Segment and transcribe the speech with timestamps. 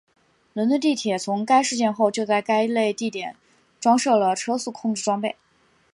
[0.53, 3.35] 伦敦地铁从该事件后就在该类地点
[3.79, 5.35] 装设了车速控制装备。